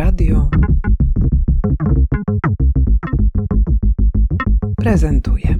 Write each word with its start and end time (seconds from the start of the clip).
Radio 0.00 0.50
prezentuje. 4.76 5.56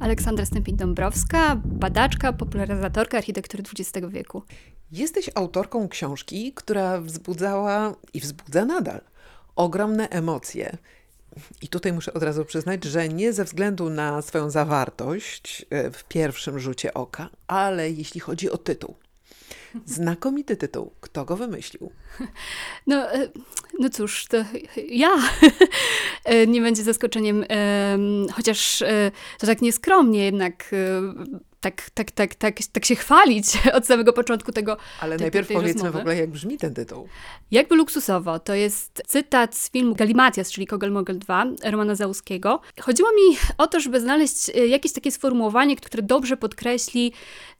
Aleksandra 0.00 0.46
Stępień-Dąbrowska, 0.46 1.56
badaczka, 1.64 2.32
popularyzatorka 2.32 3.18
architektury 3.18 3.62
XX 3.78 4.06
wieku. 4.08 4.42
Jesteś 4.90 5.30
autorką 5.34 5.88
książki, 5.88 6.52
która 6.52 7.00
wzbudzała 7.00 7.94
i 8.14 8.20
wzbudza 8.20 8.64
nadal 8.64 9.11
ogromne 9.56 10.08
emocje. 10.08 10.76
I 11.62 11.68
tutaj 11.68 11.92
muszę 11.92 12.14
od 12.14 12.22
razu 12.22 12.44
przyznać, 12.44 12.84
że 12.84 13.08
nie 13.08 13.32
ze 13.32 13.44
względu 13.44 13.90
na 13.90 14.22
swoją 14.22 14.50
zawartość 14.50 15.66
e, 15.70 15.90
w 15.90 16.04
pierwszym 16.04 16.58
rzucie 16.58 16.94
oka, 16.94 17.28
ale 17.46 17.90
jeśli 17.90 18.20
chodzi 18.20 18.50
o 18.50 18.58
tytuł. 18.58 18.94
Znakomity 19.84 20.56
tytuł. 20.56 20.92
Kto 21.00 21.24
go 21.24 21.36
wymyślił? 21.36 21.90
No, 22.86 23.12
e, 23.12 23.28
no 23.78 23.90
cóż, 23.90 24.26
to 24.26 24.36
ja. 24.88 25.10
E, 26.24 26.46
nie 26.46 26.60
będzie 26.60 26.82
zaskoczeniem, 26.82 27.44
chociaż 28.32 28.82
to 29.38 29.46
tak 29.46 29.62
nieskromnie 29.62 30.24
jednak 30.24 30.70
tak, 31.62 31.90
tak, 31.94 32.10
tak, 32.10 32.34
tak, 32.34 32.58
tak 32.72 32.84
się 32.84 32.96
chwalić 32.96 33.46
od 33.78 33.86
samego 33.86 34.12
początku 34.12 34.52
tego. 34.52 34.76
Ale 35.00 35.16
te, 35.16 35.24
najpierw 35.24 35.48
powiedzmy 35.48 35.72
rozmowy. 35.72 35.98
w 35.98 36.00
ogóle, 36.00 36.16
jak 36.16 36.30
brzmi 36.30 36.58
ten 36.58 36.74
tytuł. 36.74 37.08
Jakby 37.50 37.76
luksusowo. 37.76 38.38
To 38.38 38.54
jest 38.54 39.02
cytat 39.06 39.56
z 39.56 39.70
filmu 39.70 39.94
Galimatias, 39.94 40.52
czyli 40.52 40.66
Kogel 40.66 40.92
Mogel 40.92 41.18
2, 41.18 41.46
Romana 41.64 41.94
Załuskiego. 41.94 42.60
Chodziło 42.80 43.10
mi 43.12 43.36
o 43.58 43.66
to, 43.66 43.80
żeby 43.80 44.00
znaleźć 44.00 44.50
e, 44.50 44.66
jakieś 44.66 44.92
takie 44.92 45.10
sformułowanie, 45.10 45.76
które 45.76 46.02
dobrze 46.02 46.36
podkreśli 46.36 47.12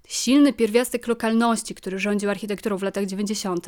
silny 0.08 0.52
pierwiastek 0.52 1.06
lokalności, 1.06 1.74
który 1.74 1.98
rządził 2.03 2.31
architekturą 2.31 2.77
w 2.77 2.83
latach 2.83 3.06
90., 3.06 3.67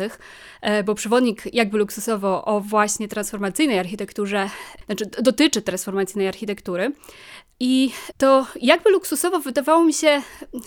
e, 0.61 0.85
bo 0.85 0.95
przewodnik 0.95 1.55
jakby 1.55 1.79
luksusowo 1.79 2.45
o 2.45 2.61
właśnie 2.61 3.09
transformacyjnej 3.09 3.79
architekturze, 3.79 4.51
znaczy 4.87 5.07
dotyczy 5.23 5.63
transformacyjnej 5.63 6.29
architektury. 6.29 6.93
I 7.61 7.91
to 8.19 8.47
jakby 8.61 8.91
luksusowo 8.91 9.41
wydawało 9.41 9.85
mi 9.85 9.93
się 9.93 10.23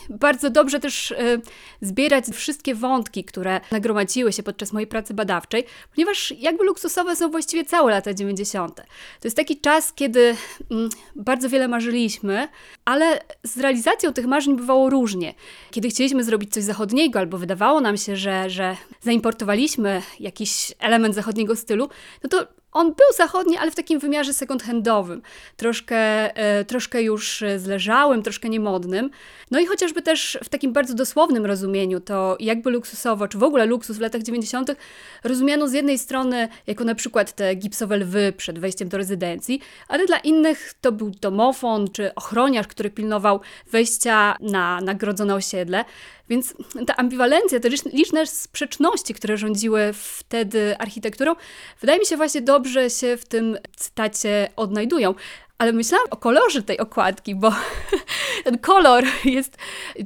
bardzo 0.09 0.49
dobrze 0.49 0.79
też 0.79 1.11
e, 1.11 1.39
zbierać 1.81 2.25
wszystkie 2.25 2.75
wątki, 2.75 3.23
które 3.23 3.61
nagromadziły 3.71 4.33
się 4.33 4.43
podczas 4.43 4.73
mojej 4.73 4.87
pracy 4.87 5.13
badawczej, 5.13 5.63
ponieważ 5.95 6.33
jakby 6.37 6.63
luksusowe 6.63 7.15
są 7.15 7.31
właściwie 7.31 7.65
całe 7.65 7.91
lata 7.91 8.13
90. 8.13 8.75
To 8.75 8.83
jest 9.23 9.37
taki 9.37 9.59
czas, 9.59 9.93
kiedy 9.93 10.35
mm, 10.71 10.89
bardzo 11.15 11.49
wiele 11.49 11.67
marzyliśmy, 11.67 12.47
ale 12.85 13.19
z 13.43 13.57
realizacją 13.57 14.13
tych 14.13 14.25
marzeń 14.25 14.57
bywało 14.57 14.89
różnie. 14.89 15.33
Kiedy 15.71 15.89
chcieliśmy 15.89 16.23
zrobić 16.23 16.53
coś 16.53 16.63
zachodniego, 16.63 17.19
albo 17.19 17.37
wydawało 17.37 17.81
nam 17.81 17.97
się, 17.97 18.15
że, 18.15 18.49
że 18.49 18.77
zaimportowaliśmy 19.01 20.01
jakiś 20.19 20.73
element 20.79 21.15
zachodniego 21.15 21.55
stylu, 21.55 21.89
no 22.23 22.29
to 22.29 22.47
on 22.71 22.87
był 22.87 23.05
zachodni, 23.17 23.57
ale 23.57 23.71
w 23.71 23.75
takim 23.75 23.99
wymiarze 23.99 24.33
second-handowym, 24.33 25.21
troszkę, 25.55 25.97
e, 26.35 26.65
troszkę 26.65 27.01
już 27.01 27.43
zleżałym, 27.57 28.23
troszkę 28.23 28.49
niemodnym. 28.49 29.09
No 29.51 29.59
i 29.59 29.65
chociażby 29.65 30.01
też 30.01 30.37
w 30.43 30.49
takim 30.49 30.73
bardzo 30.73 30.93
dosłownym 30.93 31.45
rozumieniu, 31.45 31.99
to 31.99 32.37
jakby 32.39 32.69
luksusowo, 32.69 33.27
czy 33.27 33.37
w 33.37 33.43
ogóle 33.43 33.65
luksus 33.65 33.97
w 33.97 34.01
latach 34.01 34.21
90. 34.21 34.75
rozumiano 35.23 35.67
z 35.67 35.73
jednej 35.73 35.97
strony 35.97 36.47
jako 36.67 36.83
na 36.83 36.95
przykład 36.95 37.31
te 37.35 37.55
gipsowe 37.55 37.97
lwy 37.97 38.33
przed 38.37 38.59
wejściem 38.59 38.89
do 38.89 38.97
rezydencji, 38.97 39.61
ale 39.87 40.05
dla 40.05 40.17
innych 40.17 40.73
to 40.81 40.91
był 40.91 41.09
domofon 41.09 41.87
czy 41.91 42.15
ochroniarz, 42.15 42.67
który 42.67 42.89
pilnował 42.89 43.39
wejścia 43.71 44.35
na 44.41 44.81
nagrodzone 44.81 45.35
osiedle. 45.35 45.85
Więc 46.29 46.53
ta 46.87 46.95
ambiwalencja, 46.95 47.59
te 47.59 47.69
liczne 47.69 48.27
sprzeczności, 48.27 49.13
które 49.13 49.37
rządziły 49.37 49.93
wtedy 49.93 50.77
architekturą, 50.77 51.35
wydaje 51.81 51.99
mi 51.99 52.05
się 52.05 52.17
właśnie 52.17 52.41
dobrze 52.41 52.89
się 52.89 53.17
w 53.17 53.25
tym 53.25 53.57
cytacie 53.75 54.49
odnajdują. 54.55 55.15
Ale 55.57 55.73
myślałam 55.73 56.07
o 56.11 56.17
kolorze 56.17 56.63
tej 56.63 56.79
okładki, 56.79 57.35
bo 57.35 57.51
ten 58.43 58.57
kolor 58.57 59.03
jest 59.25 59.57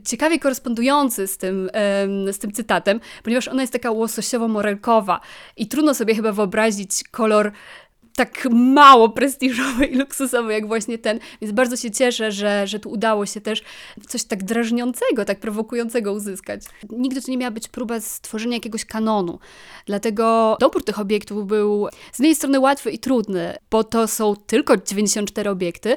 ciekawie 0.05 0.39
korespondujący 0.39 1.27
z 1.27 1.37
tym, 1.37 1.69
z 2.31 2.39
tym 2.39 2.51
cytatem, 2.51 2.99
ponieważ 3.23 3.47
ona 3.47 3.61
jest 3.61 3.73
taka 3.73 3.91
łososiowo-morelkowa 3.91 5.19
i 5.57 5.67
trudno 5.67 5.93
sobie 5.93 6.15
chyba 6.15 6.31
wyobrazić 6.31 7.03
kolor 7.11 7.51
tak 8.15 8.47
mało 8.51 9.09
prestiżowy 9.09 9.85
i 9.85 9.95
luksusowy 9.95 10.53
jak 10.53 10.67
właśnie 10.67 10.97
ten. 10.97 11.19
Więc 11.41 11.53
bardzo 11.53 11.77
się 11.77 11.91
cieszę, 11.91 12.31
że, 12.31 12.67
że 12.67 12.79
tu 12.79 12.89
udało 12.89 13.25
się 13.25 13.41
też 13.41 13.63
coś 14.07 14.23
tak 14.23 14.43
drażniącego, 14.43 15.25
tak 15.25 15.39
prowokującego 15.39 16.13
uzyskać. 16.13 16.61
Nigdy 16.89 17.21
to 17.21 17.31
nie 17.31 17.37
miała 17.37 17.51
być 17.51 17.67
próba 17.67 17.99
stworzenia 17.99 18.53
jakiegoś 18.53 18.85
kanonu. 18.85 19.39
Dlatego 19.85 20.57
dobór 20.59 20.83
tych 20.83 20.99
obiektów 20.99 21.47
był 21.47 21.87
z 22.13 22.19
jednej 22.19 22.35
strony 22.35 22.59
łatwy 22.59 22.91
i 22.91 22.99
trudny, 22.99 23.57
bo 23.71 23.83
to 23.83 24.07
są 24.07 24.35
tylko 24.35 24.77
94 24.77 25.49
obiekty, 25.49 25.95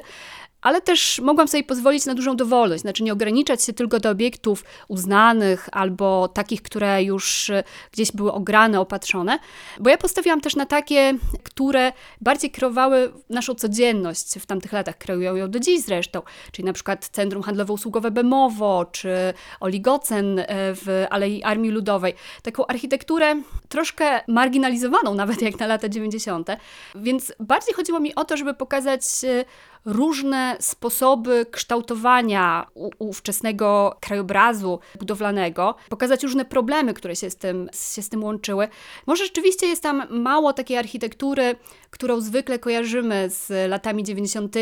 ale 0.65 0.81
też 0.81 1.19
mogłam 1.19 1.47
sobie 1.47 1.63
pozwolić 1.63 2.05
na 2.05 2.15
dużą 2.15 2.35
dowolność, 2.35 2.81
znaczy 2.81 3.03
nie 3.03 3.13
ograniczać 3.13 3.63
się 3.63 3.73
tylko 3.73 3.99
do 3.99 4.09
obiektów 4.09 4.63
uznanych 4.87 5.69
albo 5.71 6.27
takich, 6.27 6.61
które 6.61 7.03
już 7.03 7.49
e, 7.49 7.63
gdzieś 7.91 8.11
były 8.11 8.33
ograne, 8.33 8.79
opatrzone, 8.79 9.39
bo 9.79 9.89
ja 9.89 9.97
postawiłam 9.97 10.41
też 10.41 10.55
na 10.55 10.65
takie, 10.65 11.13
które 11.43 11.91
bardziej 12.21 12.51
kierowały 12.51 13.11
naszą 13.29 13.55
codzienność 13.55 14.39
w 14.39 14.45
tamtych 14.45 14.73
latach, 14.73 14.97
kreują 14.97 15.35
ją 15.35 15.51
do 15.51 15.59
dziś 15.59 15.81
zresztą, 15.81 16.21
czyli 16.51 16.65
na 16.65 16.73
przykład 16.73 17.09
Centrum 17.09 17.43
Handlowo-Usługowe 17.43 18.11
Bemowo, 18.11 18.85
czy 18.91 19.33
Oligocen 19.59 20.39
e, 20.39 20.45
w 20.49 21.05
Alei 21.09 21.43
Armii 21.43 21.71
Ludowej. 21.71 22.13
Taką 22.43 22.67
architekturę 22.67 23.35
troszkę 23.69 24.21
marginalizowaną 24.27 25.13
nawet 25.13 25.41
jak 25.41 25.59
na 25.59 25.67
lata 25.67 25.89
90., 25.89 26.47
więc 26.95 27.33
bardziej 27.39 27.73
chodziło 27.73 27.99
mi 27.99 28.15
o 28.15 28.25
to, 28.25 28.37
żeby 28.37 28.53
pokazać 28.53 29.01
e, 29.23 29.45
różne 29.85 30.57
sposoby 30.59 31.45
kształtowania 31.51 32.67
ówczesnego 32.99 33.97
krajobrazu 34.01 34.79
budowlanego, 34.99 35.75
pokazać 35.89 36.23
różne 36.23 36.45
problemy, 36.45 36.93
które 36.93 37.15
się 37.15 37.29
z, 37.29 37.35
tym, 37.35 37.69
się 37.95 38.01
z 38.01 38.09
tym 38.09 38.23
łączyły. 38.23 38.67
Może 39.05 39.25
rzeczywiście 39.25 39.67
jest 39.67 39.83
tam 39.83 40.03
mało 40.09 40.53
takiej 40.53 40.77
architektury, 40.77 41.55
którą 41.89 42.21
zwykle 42.21 42.59
kojarzymy 42.59 43.29
z 43.29 43.69
latami 43.69 44.03
90. 44.03 44.55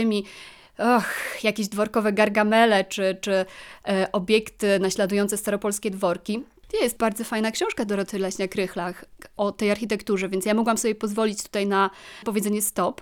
Och, 0.77 1.43
jakieś 1.43 1.67
dworkowe 1.67 2.13
gargamele 2.13 2.83
czy, 2.85 3.17
czy 3.21 3.45
e, 3.87 4.11
obiekty 4.11 4.79
naśladujące 4.79 5.37
staropolskie 5.37 5.91
dworki. 5.91 6.43
Jest 6.81 6.97
bardzo 6.97 7.23
fajna 7.23 7.51
książka 7.51 7.85
Doroty 7.85 8.19
Leśniak-Rychlach 8.19 8.93
o 9.37 9.51
tej 9.51 9.71
architekturze, 9.71 10.29
więc 10.29 10.45
ja 10.45 10.53
mogłam 10.53 10.77
sobie 10.77 10.95
pozwolić 10.95 11.43
tutaj 11.43 11.67
na 11.67 11.89
powiedzenie 12.25 12.61
stop. 12.61 13.01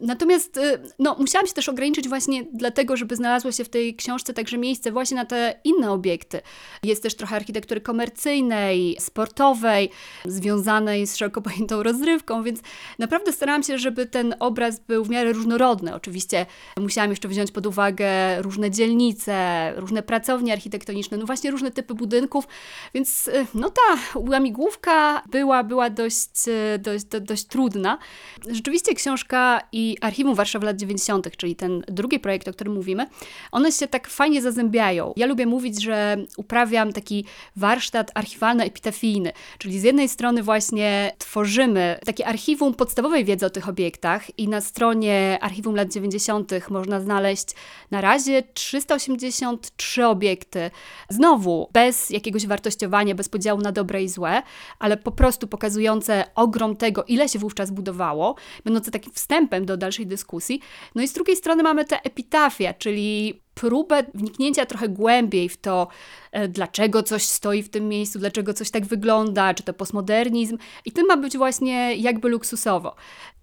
Natomiast 0.00 0.56
y, 0.56 0.82
no, 0.98 1.16
musiałam 1.18 1.46
się 1.46 1.52
też 1.52 1.68
ograniczyć 1.68 2.08
właśnie 2.08 2.44
dlatego, 2.52 2.96
żeby 2.96 3.16
znalazło 3.16 3.52
się 3.52 3.64
w 3.64 3.68
tej 3.68 3.96
książce 3.96 4.34
także 4.34 4.58
miejsce 4.58 4.92
właśnie 4.92 5.16
na 5.16 5.24
te 5.24 5.60
inne 5.64 5.90
obiekty. 5.90 6.40
Jest 6.82 7.02
też 7.02 7.14
trochę 7.14 7.36
architektury 7.36 7.80
komercyjnej, 7.80 8.96
sportowej, 9.00 9.90
związanej 10.24 11.06
z 11.06 11.16
szeroko 11.16 11.42
pojętą 11.42 11.82
rozrywką, 11.82 12.42
więc 12.42 12.60
naprawdę 12.98 13.32
starałam 13.32 13.62
się, 13.62 13.78
żeby 13.78 14.06
ten 14.06 14.34
obraz 14.40 14.80
był 14.80 15.04
w 15.04 15.10
miarę 15.10 15.32
różnorodny. 15.32 15.94
Oczywiście 15.94 16.46
musiałam 16.80 17.10
jeszcze 17.10 17.28
wziąć 17.28 17.50
pod 17.50 17.66
uwagę 17.66 18.42
różne 18.42 18.70
dzielnice, 18.70 19.72
różne 19.76 20.02
pracownie 20.02 20.52
architektoniczne, 20.52 21.16
no 21.16 21.26
właśnie 21.26 21.50
różne 21.50 21.70
typy 21.70 21.94
budynków, 21.94 22.48
więc 22.94 23.28
y, 23.28 23.46
no 23.54 23.70
ta 23.70 24.20
łamigłówka 24.20 25.22
była, 25.30 25.64
była 25.64 25.90
dość, 25.90 26.48
y, 26.48 26.78
dość, 26.78 27.04
dość, 27.04 27.44
trudna. 27.44 27.98
Rzeczywiście 28.48 28.94
książka 28.94 29.60
i 29.72 29.83
i 29.84 29.96
Archiwum 30.00 30.34
Warszawy 30.34 30.66
lat 30.66 30.76
90., 30.76 31.36
czyli 31.36 31.56
ten 31.56 31.84
drugi 31.88 32.18
projekt, 32.18 32.48
o 32.48 32.52
którym 32.52 32.74
mówimy, 32.74 33.06
one 33.52 33.72
się 33.72 33.88
tak 33.88 34.08
fajnie 34.08 34.42
zazębiają. 34.42 35.12
Ja 35.16 35.26
lubię 35.26 35.46
mówić, 35.46 35.82
że 35.82 36.16
uprawiam 36.36 36.92
taki 36.92 37.24
warsztat 37.56 38.10
archiwalno-epitafijny, 38.14 39.32
czyli 39.58 39.80
z 39.80 39.82
jednej 39.82 40.08
strony 40.08 40.42
właśnie 40.42 41.12
tworzymy 41.18 41.98
takie 42.04 42.26
archiwum 42.26 42.74
podstawowej 42.74 43.24
wiedzy 43.24 43.46
o 43.46 43.50
tych 43.50 43.68
obiektach 43.68 44.38
i 44.38 44.48
na 44.48 44.60
stronie 44.60 45.38
Archiwum 45.40 45.76
lat 45.76 45.92
90. 45.92 46.52
można 46.70 47.00
znaleźć 47.00 47.48
na 47.90 48.00
razie 48.00 48.42
383 48.54 50.06
obiekty. 50.06 50.70
Znowu 51.08 51.68
bez 51.72 52.10
jakiegoś 52.10 52.46
wartościowania, 52.46 53.14
bez 53.14 53.28
podziału 53.28 53.60
na 53.60 53.72
dobre 53.72 54.02
i 54.02 54.08
złe, 54.08 54.42
ale 54.78 54.96
po 54.96 55.12
prostu 55.12 55.46
pokazujące 55.46 56.24
ogrom 56.34 56.76
tego, 56.76 57.04
ile 57.04 57.28
się 57.28 57.38
wówczas 57.38 57.70
budowało, 57.70 58.34
będące 58.64 58.90
takim 58.90 59.12
wstępem 59.12 59.66
do 59.66 59.73
do 59.74 59.78
dalszej 59.80 60.06
dyskusji. 60.06 60.60
No 60.94 61.02
i 61.02 61.08
z 61.08 61.12
drugiej 61.12 61.36
strony 61.36 61.62
mamy 61.62 61.84
te 61.84 62.02
epitafia, 62.02 62.74
czyli 62.74 63.43
próbę 63.54 64.04
wniknięcia 64.14 64.66
trochę 64.66 64.88
głębiej 64.88 65.48
w 65.48 65.56
to, 65.56 65.88
e, 66.32 66.48
dlaczego 66.48 67.02
coś 67.02 67.24
stoi 67.24 67.62
w 67.62 67.68
tym 67.68 67.88
miejscu, 67.88 68.18
dlaczego 68.18 68.54
coś 68.54 68.70
tak 68.70 68.86
wygląda, 68.86 69.54
czy 69.54 69.62
to 69.62 69.74
postmodernizm. 69.74 70.58
I 70.84 70.92
tym 70.92 71.06
ma 71.06 71.16
być 71.16 71.36
właśnie 71.36 71.96
jakby 71.96 72.28
luksusowo. 72.28 72.96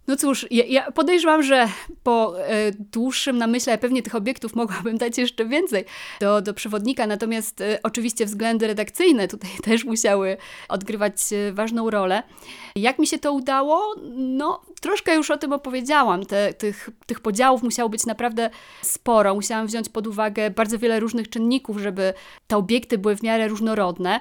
No 0.07 0.15
cóż, 0.15 0.45
ja, 0.51 0.63
ja 0.65 0.91
podejrzewam, 0.91 1.43
że 1.43 1.67
po 2.03 2.39
e, 2.39 2.71
dłuższym 2.71 3.37
namyśle 3.37 3.77
pewnie 3.77 4.03
tych 4.03 4.15
obiektów 4.15 4.55
mogłabym 4.55 4.97
dać 4.97 5.17
jeszcze 5.17 5.45
więcej 5.45 5.85
do, 6.19 6.41
do 6.41 6.53
przewodnika, 6.53 7.07
natomiast 7.07 7.61
e, 7.61 7.79
oczywiście 7.83 8.25
względy 8.25 8.67
redakcyjne 8.67 9.27
tutaj 9.27 9.49
też 9.63 9.85
musiały 9.85 10.37
odgrywać 10.69 11.13
e, 11.33 11.53
ważną 11.53 11.89
rolę. 11.89 12.23
Jak 12.75 12.99
mi 12.99 13.07
się 13.07 13.19
to 13.19 13.33
udało? 13.33 13.95
No, 14.15 14.61
troszkę 14.81 15.15
już 15.15 15.31
o 15.31 15.37
tym 15.37 15.53
opowiedziałam. 15.53 16.25
Te, 16.25 16.53
tych, 16.53 16.89
tych 17.05 17.19
podziałów 17.19 17.63
musiało 17.63 17.89
być 17.89 18.05
naprawdę 18.05 18.49
sporo. 18.81 19.35
Musiałam 19.35 19.67
wziąć 19.67 19.89
pod 19.89 20.00
uwagę 20.07 20.49
bardzo 20.49 20.79
wiele 20.79 20.99
różnych 20.99 21.29
czynników, 21.29 21.77
żeby 21.77 22.13
te 22.47 22.57
obiekty 22.57 22.97
były 22.97 23.15
w 23.15 23.23
miarę 23.23 23.47
różnorodne. 23.47 24.19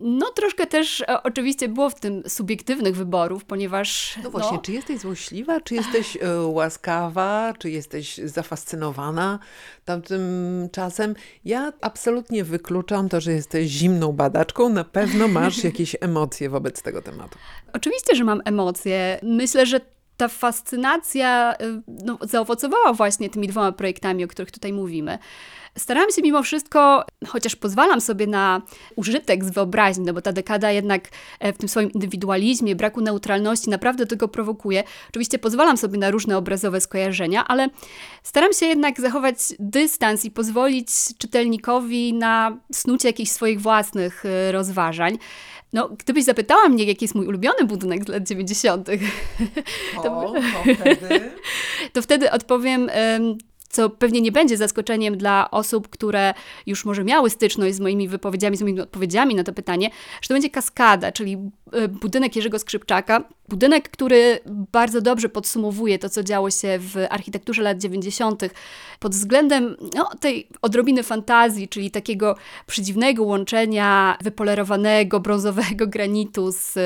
No, 0.00 0.30
troszkę 0.30 0.66
też 0.66 1.00
e, 1.00 1.22
oczywiście 1.22 1.68
było 1.68 1.90
w 1.90 2.00
tym 2.00 2.22
subiektywnych 2.28 2.96
wyborów, 2.96 3.44
ponieważ. 3.44 4.18
No 4.22 4.30
właśnie, 4.30 4.56
no, 4.56 4.62
czy 4.62 4.72
jesteś 4.72 4.98
złośliwa, 4.98 5.60
czy 5.60 5.74
jesteś 5.74 6.16
e, 6.16 6.40
łaskawa, 6.40 7.54
czy 7.58 7.70
jesteś 7.70 8.18
zafascynowana 8.18 9.38
tamtym 9.84 10.22
czasem? 10.72 11.14
Ja 11.44 11.72
absolutnie 11.80 12.44
wykluczam 12.44 13.08
to, 13.08 13.20
że 13.20 13.32
jesteś 13.32 13.68
zimną 13.68 14.12
badaczką. 14.12 14.68
Na 14.68 14.84
pewno 14.84 15.28
masz 15.28 15.64
jakieś 15.70 15.96
emocje 16.00 16.50
wobec 16.50 16.82
tego 16.82 17.02
tematu. 17.02 17.38
Oczywiście, 17.72 18.16
że 18.16 18.24
mam 18.24 18.42
emocje. 18.44 19.20
Myślę, 19.22 19.66
że 19.66 19.80
ta 20.20 20.28
fascynacja 20.28 21.54
y, 21.62 21.82
no, 22.04 22.18
zaowocowała 22.22 22.92
właśnie 22.92 23.30
tymi 23.30 23.48
dwoma 23.48 23.72
projektami, 23.72 24.24
o 24.24 24.28
których 24.28 24.50
tutaj 24.50 24.72
mówimy. 24.72 25.18
Staram 25.78 26.10
się 26.16 26.22
mimo 26.22 26.42
wszystko, 26.42 27.04
chociaż 27.26 27.56
pozwalam 27.56 28.00
sobie 28.00 28.26
na 28.26 28.62
użytek 28.96 29.44
z 29.44 29.50
wyobraźni, 29.50 30.04
no 30.04 30.12
bo 30.12 30.22
ta 30.22 30.32
dekada 30.32 30.70
jednak 30.70 31.08
e, 31.40 31.52
w 31.52 31.58
tym 31.58 31.68
swoim 31.68 31.92
indywidualizmie, 31.92 32.76
braku 32.76 33.00
neutralności 33.00 33.70
naprawdę 33.70 34.06
tego 34.06 34.28
prowokuje. 34.28 34.84
Oczywiście 35.10 35.38
pozwalam 35.38 35.76
sobie 35.76 35.98
na 35.98 36.10
różne 36.10 36.36
obrazowe 36.36 36.80
skojarzenia, 36.80 37.44
ale 37.48 37.68
staram 38.22 38.52
się 38.52 38.66
jednak 38.66 39.00
zachować 39.00 39.36
dystans 39.58 40.24
i 40.24 40.30
pozwolić 40.30 40.88
czytelnikowi 41.18 42.14
na 42.14 42.56
snucie 42.72 43.08
jakichś 43.08 43.30
swoich 43.30 43.60
własnych 43.60 44.24
e, 44.26 44.52
rozważań. 44.52 45.18
No, 45.72 45.88
gdybyś 45.88 46.24
zapytała 46.24 46.68
mnie, 46.68 46.84
jaki 46.84 47.04
jest 47.04 47.14
mój 47.14 47.26
ulubiony 47.26 47.64
budynek 47.64 48.04
z 48.04 48.08
lat 48.08 48.28
90., 48.28 48.86
to, 49.94 50.02
to, 50.02 50.34
wtedy... 50.74 51.30
to 51.92 52.02
wtedy 52.02 52.30
odpowiem 52.30 52.90
co 53.70 53.90
pewnie 53.90 54.20
nie 54.20 54.32
będzie 54.32 54.56
zaskoczeniem 54.56 55.16
dla 55.16 55.50
osób, 55.50 55.88
które 55.88 56.34
już 56.66 56.84
może 56.84 57.04
miały 57.04 57.30
styczność 57.30 57.74
z 57.74 57.80
moimi 57.80 58.08
wypowiedziami, 58.08 58.56
z 58.56 58.62
moimi 58.62 58.80
odpowiedziami 58.80 59.34
na 59.34 59.44
to 59.44 59.52
pytanie, 59.52 59.90
że 60.22 60.28
to 60.28 60.34
będzie 60.34 60.50
kaskada, 60.50 61.12
czyli 61.12 61.38
e, 61.72 61.88
budynek 61.88 62.36
Jerzego 62.36 62.58
Skrzypczaka. 62.58 63.24
Budynek, 63.48 63.88
który 63.88 64.40
bardzo 64.72 65.00
dobrze 65.00 65.28
podsumowuje 65.28 65.98
to, 65.98 66.08
co 66.08 66.22
działo 66.22 66.50
się 66.50 66.78
w 66.78 66.96
architekturze 67.10 67.62
lat 67.62 67.78
90. 67.78 68.42
pod 69.00 69.12
względem 69.12 69.76
no, 69.94 70.10
tej 70.20 70.48
odrobiny 70.62 71.02
fantazji, 71.02 71.68
czyli 71.68 71.90
takiego 71.90 72.36
przedziwnego 72.66 73.24
łączenia 73.24 74.18
wypolerowanego 74.22 75.20
brązowego 75.20 75.86
granitu 75.86 76.52
z 76.52 76.78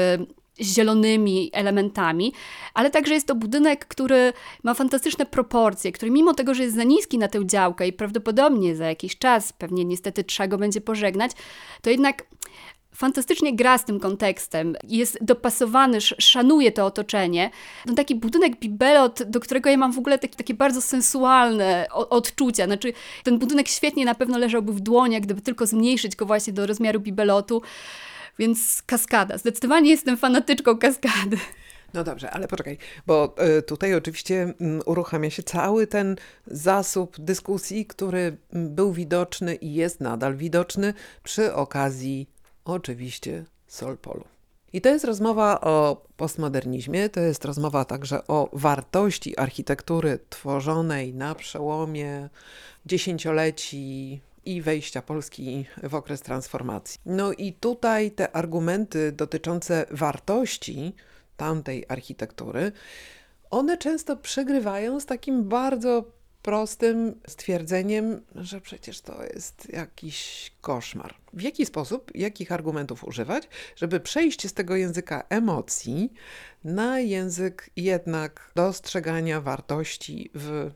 zielonymi 0.60 1.50
elementami, 1.52 2.32
ale 2.74 2.90
także 2.90 3.14
jest 3.14 3.26
to 3.26 3.34
budynek, 3.34 3.86
który 3.86 4.32
ma 4.62 4.74
fantastyczne 4.74 5.26
proporcje, 5.26 5.92
który 5.92 6.10
mimo 6.10 6.34
tego, 6.34 6.54
że 6.54 6.62
jest 6.62 6.76
za 6.76 6.84
niski 6.84 7.18
na 7.18 7.28
tę 7.28 7.46
działkę 7.46 7.86
i 7.88 7.92
prawdopodobnie 7.92 8.76
za 8.76 8.86
jakiś 8.86 9.18
czas, 9.18 9.52
pewnie 9.52 9.84
niestety 9.84 10.24
trzeba 10.24 10.48
go 10.48 10.58
będzie 10.58 10.80
pożegnać, 10.80 11.30
to 11.82 11.90
jednak 11.90 12.24
fantastycznie 12.94 13.56
gra 13.56 13.78
z 13.78 13.84
tym 13.84 14.00
kontekstem, 14.00 14.76
jest 14.88 15.18
dopasowany, 15.20 16.00
szanuje 16.00 16.72
to 16.72 16.86
otoczenie. 16.86 17.50
No 17.86 17.94
taki 17.94 18.14
budynek 18.14 18.58
Bibelot, 18.58 19.22
do 19.22 19.40
którego 19.40 19.70
ja 19.70 19.76
mam 19.76 19.92
w 19.92 19.98
ogóle 19.98 20.18
takie, 20.18 20.36
takie 20.36 20.54
bardzo 20.54 20.82
sensualne 20.82 21.86
odczucia. 21.90 22.66
Znaczy, 22.66 22.92
ten 23.24 23.38
budynek 23.38 23.68
świetnie 23.68 24.04
na 24.04 24.14
pewno 24.14 24.38
leżałby 24.38 24.72
w 24.72 24.80
dłoniach, 24.80 25.22
gdyby 25.22 25.40
tylko 25.40 25.66
zmniejszyć 25.66 26.16
go 26.16 26.26
właśnie 26.26 26.52
do 26.52 26.66
rozmiaru 26.66 27.00
Bibelotu. 27.00 27.62
Więc 28.38 28.82
kaskada. 28.86 29.38
Zdecydowanie 29.38 29.90
jestem 29.90 30.16
fanatyczką 30.16 30.78
kaskady. 30.78 31.36
No 31.94 32.04
dobrze, 32.04 32.30
ale 32.30 32.48
poczekaj, 32.48 32.78
bo 33.06 33.34
y, 33.58 33.62
tutaj 33.62 33.94
oczywiście 33.94 34.54
y, 34.60 34.84
uruchamia 34.84 35.30
się 35.30 35.42
cały 35.42 35.86
ten 35.86 36.16
zasób 36.46 37.16
dyskusji, 37.18 37.86
który 37.86 38.36
był 38.52 38.92
widoczny 38.92 39.54
i 39.54 39.74
jest 39.74 40.00
nadal 40.00 40.36
widoczny 40.36 40.94
przy 41.22 41.54
okazji 41.54 42.28
oczywiście 42.64 43.44
Solpolu. 43.66 44.24
I 44.72 44.80
to 44.80 44.88
jest 44.88 45.04
rozmowa 45.04 45.60
o 45.60 46.06
postmodernizmie, 46.16 47.08
to 47.08 47.20
jest 47.20 47.44
rozmowa 47.44 47.84
także 47.84 48.26
o 48.26 48.50
wartości 48.52 49.38
architektury 49.38 50.18
tworzonej 50.28 51.14
na 51.14 51.34
przełomie 51.34 52.28
dziesięcioleci 52.86 54.20
i 54.46 54.62
wejścia 54.62 55.02
Polski 55.02 55.66
w 55.82 55.94
okres 55.94 56.22
transformacji. 56.22 57.00
No 57.06 57.32
i 57.32 57.52
tutaj 57.52 58.10
te 58.10 58.36
argumenty 58.36 59.12
dotyczące 59.12 59.86
wartości 59.90 60.94
tamtej 61.36 61.84
architektury, 61.88 62.72
one 63.50 63.78
często 63.78 64.16
przegrywają 64.16 65.00
z 65.00 65.06
takim 65.06 65.48
bardzo 65.48 66.04
prostym 66.42 67.20
stwierdzeniem, 67.28 68.20
że 68.34 68.60
przecież 68.60 69.00
to 69.00 69.24
jest 69.24 69.72
jakiś 69.72 70.50
koszmar. 70.60 71.14
W 71.32 71.42
jaki 71.42 71.66
sposób, 71.66 72.10
jakich 72.14 72.52
argumentów 72.52 73.04
używać, 73.04 73.48
żeby 73.76 74.00
przejść 74.00 74.48
z 74.48 74.52
tego 74.52 74.76
języka 74.76 75.24
emocji 75.28 76.12
na 76.64 77.00
język 77.00 77.70
jednak 77.76 78.52
dostrzegania 78.54 79.40
wartości 79.40 80.30
w 80.34 80.70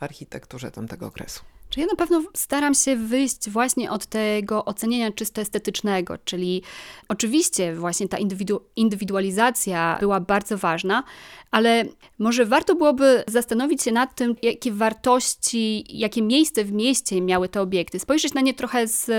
architekturze 0.00 0.70
tamtego 0.70 1.06
okresu? 1.06 1.55
Czy 1.70 1.80
ja 1.80 1.86
na 1.86 1.96
pewno 1.96 2.22
staram 2.34 2.74
się 2.74 2.96
wyjść 2.96 3.50
właśnie 3.50 3.90
od 3.90 4.06
tego 4.06 4.64
oceniania 4.64 5.12
czysto 5.12 5.40
estetycznego, 5.40 6.18
czyli 6.24 6.62
oczywiście 7.08 7.74
właśnie 7.74 8.08
ta 8.08 8.18
indywidu 8.18 8.60
indywidualizacja 8.76 9.96
była 10.00 10.20
bardzo 10.20 10.58
ważna, 10.58 11.02
ale 11.50 11.84
może 12.18 12.46
warto 12.46 12.74
byłoby 12.74 13.24
zastanowić 13.26 13.82
się 13.82 13.92
nad 13.92 14.14
tym, 14.14 14.36
jakie 14.42 14.72
wartości, 14.72 15.84
jakie 15.98 16.22
miejsce 16.22 16.64
w 16.64 16.72
mieście 16.72 17.20
miały 17.20 17.48
te 17.48 17.60
obiekty, 17.60 17.98
spojrzeć 17.98 18.34
na 18.34 18.40
nie 18.40 18.54
trochę 18.54 18.88
z 18.88 19.10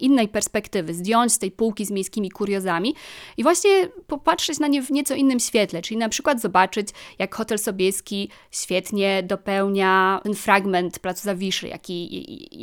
innej 0.00 0.28
perspektywy, 0.28 0.94
zdjąć 0.94 1.32
z 1.32 1.38
tej 1.38 1.50
półki 1.50 1.86
z 1.86 1.90
miejskimi 1.90 2.30
kuriozami 2.30 2.94
i 3.36 3.42
właśnie 3.42 3.88
popatrzeć 4.06 4.58
na 4.58 4.66
nie 4.66 4.82
w 4.82 4.90
nieco 4.90 5.14
innym 5.14 5.40
świetle, 5.40 5.82
czyli 5.82 5.96
na 5.96 6.08
przykład 6.08 6.40
zobaczyć, 6.40 6.88
jak 7.18 7.34
Hotel 7.34 7.58
Sobieski 7.58 8.28
świetnie 8.50 9.22
dopełnia 9.22 10.20
ten 10.22 10.34
fragment 10.34 10.98
Placu 10.98 11.22
Zawiszy, 11.22 11.68
jaki, 11.68 11.89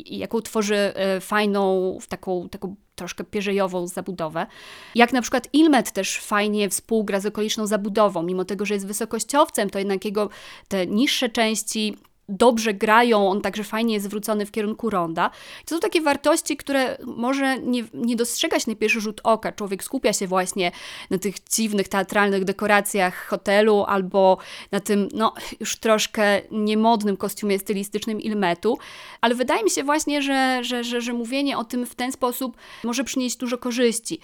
jaką 0.05 0.41
tworzy 0.41 0.75
e, 0.75 1.21
fajną, 1.21 1.97
taką, 2.09 2.49
taką 2.49 2.75
troszkę 2.95 3.23
pierzejową 3.23 3.87
zabudowę. 3.87 4.47
Jak 4.95 5.13
na 5.13 5.21
przykład 5.21 5.47
Ilmet 5.53 5.91
też 5.91 6.19
fajnie 6.19 6.69
współgra 6.69 7.19
z 7.19 7.25
okoliczną 7.25 7.67
zabudową, 7.67 8.23
mimo 8.23 8.45
tego, 8.45 8.65
że 8.65 8.73
jest 8.73 8.87
wysokościowcem, 8.87 9.69
to 9.69 9.79
jednak 9.79 10.05
jego 10.05 10.29
te 10.67 10.87
niższe 10.87 11.29
części 11.29 11.97
dobrze 12.29 12.73
grają, 12.73 13.29
on 13.29 13.41
także 13.41 13.63
fajnie 13.63 13.93
jest 13.93 14.05
zwrócony 14.05 14.45
w 14.45 14.51
kierunku 14.51 14.89
ronda. 14.89 15.31
To 15.65 15.75
są 15.75 15.79
takie 15.79 16.01
wartości, 16.01 16.57
które 16.57 16.97
może 17.05 17.59
nie, 17.59 17.83
nie 17.93 18.15
dostrzegać 18.15 18.67
na 18.67 18.75
pierwszy 18.75 19.01
rzut 19.01 19.21
oka. 19.23 19.51
Człowiek 19.51 19.83
skupia 19.83 20.13
się 20.13 20.27
właśnie 20.27 20.71
na 21.09 21.17
tych 21.17 21.35
dziwnych, 21.51 21.87
teatralnych 21.87 22.43
dekoracjach 22.43 23.27
hotelu 23.27 23.83
albo 23.87 24.37
na 24.71 24.79
tym, 24.79 25.09
no, 25.13 25.33
już 25.59 25.75
troszkę 25.75 26.41
niemodnym 26.51 27.17
kostiumie 27.17 27.59
stylistycznym 27.59 28.21
Ilmetu, 28.21 28.77
ale 29.21 29.35
wydaje 29.35 29.63
mi 29.63 29.69
się 29.69 29.83
właśnie, 29.83 30.21
że, 30.21 30.59
że, 30.63 30.83
że, 30.83 31.01
że 31.01 31.13
mówienie 31.13 31.57
o 31.57 31.63
tym 31.63 31.85
w 31.85 31.95
ten 31.95 32.11
sposób 32.11 32.57
może 32.83 33.03
przynieść 33.03 33.37
dużo 33.37 33.57
korzyści. 33.57 34.19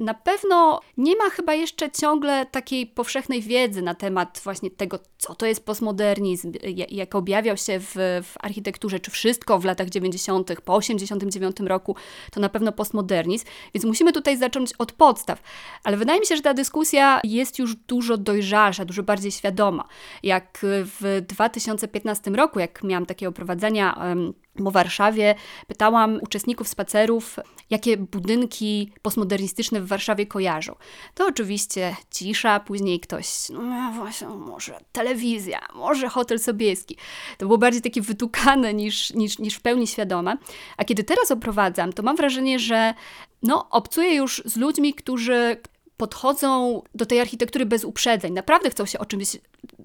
Na 0.00 0.14
pewno 0.14 0.80
nie 0.96 1.16
ma 1.16 1.30
chyba 1.30 1.54
jeszcze 1.54 1.90
ciągle 1.90 2.46
takiej 2.46 2.86
powszechnej 2.86 3.42
wiedzy 3.42 3.82
na 3.82 3.94
temat 3.94 4.40
właśnie 4.44 4.70
tego, 4.70 4.98
co 5.18 5.34
to 5.34 5.46
jest 5.46 5.66
postmodernizm, 5.66 6.52
jak 6.88 7.14
objawia 7.14 7.47
pojawiał 7.48 7.56
się 7.56 7.80
w, 7.80 7.94
w 8.26 8.34
architekturze, 8.40 9.00
czy 9.00 9.10
wszystko 9.10 9.58
w 9.58 9.64
latach 9.64 9.88
90., 9.88 10.60
po 10.64 10.74
89 10.74 11.56
roku, 11.60 11.96
to 12.32 12.40
na 12.40 12.48
pewno 12.48 12.72
postmodernizm, 12.72 13.46
więc 13.74 13.84
musimy 13.84 14.12
tutaj 14.12 14.36
zacząć 14.36 14.72
od 14.78 14.92
podstaw. 14.92 15.42
Ale 15.84 15.96
wydaje 15.96 16.20
mi 16.20 16.26
się, 16.26 16.36
że 16.36 16.42
ta 16.42 16.54
dyskusja 16.54 17.20
jest 17.24 17.58
już 17.58 17.76
dużo 17.76 18.16
dojrzalsza, 18.16 18.84
dużo 18.84 19.02
bardziej 19.02 19.32
świadoma. 19.32 19.84
Jak 20.22 20.58
w 20.62 21.22
2015 21.28 22.30
roku, 22.30 22.58
jak 22.58 22.82
miałam 22.82 23.06
takie 23.06 23.28
oprowadzenia 23.28 23.92
um, 23.92 24.32
po 24.64 24.70
Warszawie 24.70 25.34
pytałam 25.66 26.18
uczestników 26.22 26.68
spacerów, 26.68 27.36
jakie 27.70 27.96
budynki 27.96 28.92
postmodernistyczne 29.02 29.80
w 29.80 29.86
Warszawie 29.86 30.26
kojarzą. 30.26 30.74
To 31.14 31.26
oczywiście 31.26 31.96
cisza, 32.10 32.60
później 32.60 33.00
ktoś, 33.00 33.26
no 33.50 33.92
właśnie, 33.92 34.28
może 34.28 34.80
telewizja, 34.92 35.60
może 35.74 36.08
hotel 36.08 36.38
Sobieski. 36.38 36.96
To 37.38 37.46
było 37.46 37.58
bardziej 37.58 37.82
takie 37.82 38.02
wytukane 38.02 38.74
niż, 38.74 39.14
niż, 39.14 39.38
niż 39.38 39.54
w 39.54 39.60
pełni 39.60 39.86
świadome. 39.86 40.36
A 40.76 40.84
kiedy 40.84 41.04
teraz 41.04 41.30
oprowadzam, 41.30 41.92
to 41.92 42.02
mam 42.02 42.16
wrażenie, 42.16 42.58
że 42.58 42.94
no, 43.42 43.68
obcuję 43.70 44.14
już 44.14 44.42
z 44.44 44.56
ludźmi, 44.56 44.94
którzy 44.94 45.56
podchodzą 45.98 46.82
do 46.94 47.06
tej 47.06 47.20
architektury 47.20 47.66
bez 47.66 47.84
uprzedzeń. 47.84 48.32
Naprawdę 48.32 48.70
chcą 48.70 48.86
się 48.86 48.98
o 48.98 49.04
czymś 49.04 49.36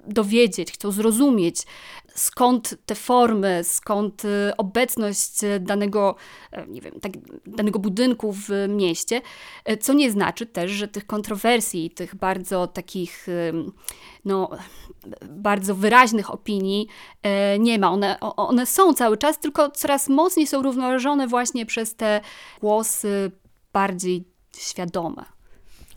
dowiedzieć, 0.06 0.72
chcą 0.72 0.90
zrozumieć, 0.90 1.62
skąd 2.14 2.74
te 2.86 2.94
formy, 2.94 3.60
skąd 3.64 4.24
y, 4.24 4.56
obecność 4.56 5.40
danego, 5.60 6.16
e, 6.52 6.66
nie 6.66 6.80
wiem, 6.80 7.00
tak, 7.00 7.12
danego 7.46 7.78
budynku 7.78 8.32
w 8.32 8.48
mieście, 8.68 9.20
e, 9.64 9.76
co 9.76 9.92
nie 9.92 10.10
znaczy 10.10 10.46
też, 10.46 10.70
że 10.70 10.88
tych 10.88 11.06
kontrowersji, 11.06 11.90
tych 11.90 12.14
bardzo 12.14 12.66
takich, 12.66 13.26
no, 14.24 14.50
bardzo 15.30 15.74
wyraźnych 15.74 16.30
opinii 16.30 16.88
e, 17.22 17.58
nie 17.58 17.78
ma. 17.78 17.90
One, 17.90 18.20
one 18.20 18.66
są 18.66 18.94
cały 18.94 19.16
czas, 19.16 19.38
tylko 19.38 19.70
coraz 19.70 20.08
mocniej 20.08 20.46
są 20.46 20.62
równoważone 20.62 21.26
właśnie 21.26 21.66
przez 21.66 21.94
te 21.94 22.20
głosy 22.60 23.30
bardziej 23.72 24.24
świadome. 24.56 25.33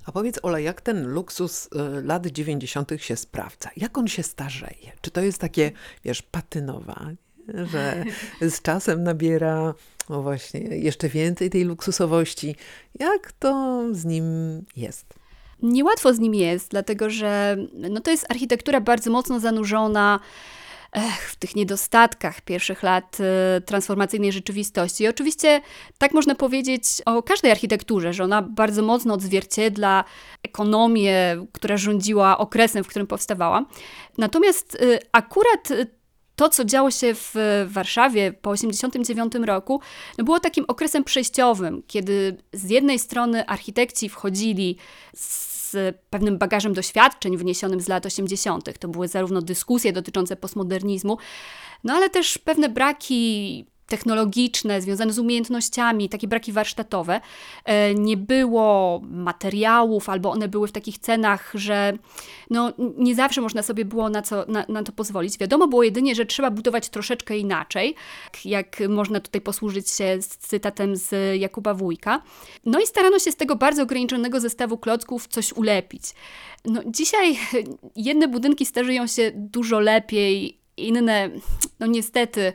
A 0.07 0.11
powiedz 0.11 0.39
Ola, 0.43 0.59
jak 0.59 0.81
ten 0.81 1.07
luksus 1.07 1.65
y, 1.65 1.69
lat 2.03 2.27
90. 2.27 2.91
się 2.97 3.15
sprawdza? 3.15 3.69
Jak 3.77 3.97
on 3.97 4.07
się 4.07 4.23
starzeje? 4.23 4.91
Czy 5.01 5.11
to 5.11 5.21
jest 5.21 5.37
takie, 5.37 5.71
wiesz, 6.03 6.21
patynowanie, 6.21 7.15
że 7.71 8.03
z 8.41 8.61
czasem 8.61 9.03
nabiera 9.03 9.73
no 10.09 10.21
właśnie 10.21 10.59
jeszcze 10.59 11.09
więcej 11.09 11.49
tej 11.49 11.63
luksusowości? 11.63 12.55
Jak 12.99 13.31
to 13.31 13.83
z 13.91 14.05
nim 14.05 14.25
jest? 14.75 15.05
Niełatwo 15.61 16.13
z 16.13 16.19
nim 16.19 16.35
jest, 16.35 16.71
dlatego 16.71 17.09
że 17.09 17.57
no 17.73 18.01
to 18.01 18.11
jest 18.11 18.31
architektura 18.31 18.81
bardzo 18.81 19.11
mocno 19.11 19.39
zanurzona 19.39 20.19
w 21.27 21.35
tych 21.35 21.55
niedostatkach 21.55 22.41
pierwszych 22.41 22.83
lat 22.83 23.17
y, 23.57 23.61
transformacyjnej 23.61 24.31
rzeczywistości. 24.31 25.03
I 25.03 25.07
oczywiście 25.07 25.61
tak 25.97 26.13
można 26.13 26.35
powiedzieć 26.35 26.83
o 27.05 27.23
każdej 27.23 27.51
architekturze, 27.51 28.13
że 28.13 28.23
ona 28.23 28.41
bardzo 28.41 28.81
mocno 28.81 29.13
odzwierciedla 29.13 30.03
ekonomię, 30.43 31.45
która 31.53 31.77
rządziła 31.77 32.37
okresem, 32.37 32.83
w 32.83 32.87
którym 32.87 33.07
powstawała. 33.07 33.65
Natomiast 34.17 34.75
y, 34.75 34.99
akurat 35.11 35.69
to, 36.37 36.49
co 36.49 36.65
działo 36.65 36.91
się 36.91 37.13
w 37.15 37.33
Warszawie 37.67 38.33
po 38.33 38.53
1989 38.53 39.47
roku, 39.47 39.81
no 40.17 40.23
było 40.23 40.39
takim 40.39 40.65
okresem 40.67 41.03
przejściowym, 41.03 41.83
kiedy 41.87 42.37
z 42.53 42.69
jednej 42.69 42.99
strony 42.99 43.45
architekci 43.45 44.09
wchodzili 44.09 44.77
z 45.15 45.46
z 45.71 45.97
pewnym 46.09 46.37
bagażem 46.37 46.73
doświadczeń 46.73 47.37
wniesionym 47.37 47.81
z 47.81 47.87
lat 47.87 48.05
80. 48.05 48.79
To 48.79 48.87
były 48.87 49.07
zarówno 49.07 49.41
dyskusje 49.41 49.93
dotyczące 49.93 50.35
postmodernizmu, 50.35 51.17
no 51.83 51.93
ale 51.93 52.09
też 52.09 52.37
pewne 52.37 52.69
braki 52.69 53.65
technologiczne, 53.87 54.81
związane 54.81 55.13
z 55.13 55.19
umiejętnościami, 55.19 56.09
takie 56.09 56.27
braki 56.27 56.51
warsztatowe. 56.51 57.21
E, 57.65 57.93
nie 57.93 58.17
było 58.17 59.01
materiałów, 59.03 60.09
albo 60.09 60.31
one 60.31 60.47
były 60.47 60.67
w 60.67 60.71
takich 60.71 60.99
cenach, 60.99 61.51
że 61.53 61.93
no, 62.49 62.73
nie 62.97 63.15
zawsze 63.15 63.41
można 63.41 63.63
sobie 63.63 63.85
było 63.85 64.09
na, 64.09 64.21
co, 64.21 64.45
na, 64.47 64.65
na 64.69 64.83
to 64.83 64.91
pozwolić. 64.91 65.37
Wiadomo 65.37 65.67
było 65.67 65.83
jedynie, 65.83 66.15
że 66.15 66.25
trzeba 66.25 66.51
budować 66.51 66.89
troszeczkę 66.89 67.37
inaczej, 67.37 67.95
jak 68.45 68.79
można 68.89 69.19
tutaj 69.19 69.41
posłużyć 69.41 69.89
się 69.89 70.21
z 70.21 70.27
cytatem 70.27 70.95
z 70.95 71.39
Jakuba 71.39 71.73
Wójka. 71.73 72.21
No 72.65 72.79
i 72.79 72.87
starano 72.87 73.19
się 73.19 73.31
z 73.31 73.35
tego 73.35 73.55
bardzo 73.55 73.83
ograniczonego 73.83 74.39
zestawu 74.39 74.77
klocków 74.77 75.27
coś 75.27 75.53
ulepić. 75.53 76.03
No, 76.65 76.81
dzisiaj 76.85 77.39
jedne 77.95 78.27
budynki 78.27 78.65
starzeją 78.65 79.07
się 79.07 79.31
dużo 79.35 79.79
lepiej, 79.79 80.59
inne, 80.77 81.29
no 81.79 81.87
niestety, 81.87 82.53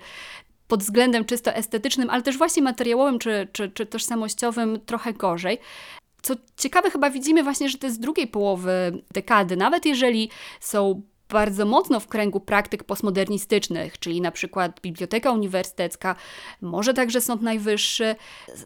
pod 0.73 0.83
względem 0.83 1.25
czysto 1.25 1.55
estetycznym, 1.55 2.11
ale 2.11 2.23
też 2.23 2.39
właśnie 2.39 2.63
materiałowym 2.63 3.19
czy, 3.19 3.49
czy, 3.53 3.71
czy 3.71 3.87
tożsamościowym 3.87 4.81
trochę 4.87 5.13
gorzej. 5.13 5.59
Co 6.23 6.35
ciekawe, 6.57 6.91
chyba 6.91 7.11
widzimy 7.11 7.43
właśnie, 7.43 7.69
że 7.69 7.79
jest 7.83 7.97
z 7.97 7.99
drugiej 7.99 8.27
połowy 8.27 9.03
dekady, 9.15 9.57
nawet 9.57 9.87
jeżeli 9.87 10.31
są 10.61 11.03
bardzo 11.33 11.67
mocno 11.67 12.01
w 12.01 12.09
kręgu 12.09 12.41
praktyk 12.41 12.85
postmodernistycznych, 12.85 13.99
czyli 13.99 14.21
na 14.21 14.31
przykład 14.31 14.81
Biblioteka 14.81 15.31
Uniwersytecka, 15.31 16.17
może 16.61 16.95
także 16.95 17.21
Sąd 17.21 17.43
Najwyższy, 17.43 18.15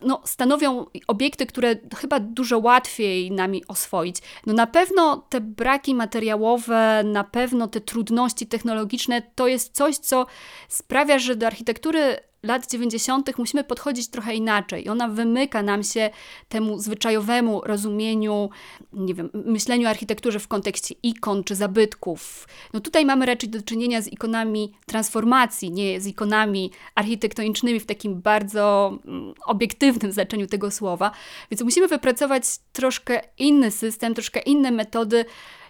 no, 0.02 0.22
stanowią 0.24 0.86
obiekty, 1.06 1.46
które 1.46 1.76
chyba 1.96 2.20
dużo 2.20 2.58
łatwiej 2.58 3.30
nami 3.30 3.66
oswoić. 3.68 4.16
No 4.46 4.52
na 4.52 4.66
pewno 4.66 5.16
te 5.28 5.40
braki 5.40 5.94
materiałowe, 5.94 7.02
na 7.04 7.24
pewno 7.24 7.68
te 7.68 7.80
trudności 7.80 8.46
technologiczne 8.46 9.22
to 9.34 9.48
jest 9.48 9.74
coś, 9.74 9.96
co 9.96 10.26
sprawia, 10.68 11.18
że 11.18 11.36
do 11.36 11.46
architektury 11.46 12.16
lat 12.46 12.70
90. 12.70 13.38
musimy 13.38 13.64
podchodzić 13.64 14.08
trochę 14.08 14.34
inaczej. 14.34 14.84
I 14.84 14.88
ona 14.88 15.08
wymyka 15.08 15.62
nam 15.62 15.82
się 15.82 16.10
temu 16.48 16.78
zwyczajowemu 16.78 17.60
rozumieniu, 17.60 18.50
nie 18.92 19.14
wiem, 19.14 19.30
myśleniu 19.34 19.86
o 19.86 19.90
architekturze 19.90 20.38
w 20.38 20.48
kontekście 20.48 20.94
ikon 21.02 21.44
czy 21.44 21.54
zabytków. 21.54 22.48
No 22.72 22.80
tutaj 22.80 23.06
mamy 23.06 23.26
raczej 23.26 23.48
do 23.48 23.62
czynienia 23.62 24.02
z 24.02 24.08
ikonami 24.08 24.72
transformacji, 24.86 25.70
nie 25.70 26.00
z 26.00 26.06
ikonami 26.06 26.70
architektonicznymi 26.94 27.80
w 27.80 27.86
takim 27.86 28.22
bardzo 28.22 28.98
mm, 29.04 29.34
obiektywnym 29.46 30.12
znaczeniu 30.12 30.46
tego 30.46 30.70
słowa. 30.70 31.10
Więc 31.50 31.62
musimy 31.62 31.88
wypracować 31.88 32.44
troszkę 32.72 33.20
inny 33.38 33.70
system, 33.70 34.14
troszkę 34.14 34.40
inne 34.40 34.70
metody 34.70 35.24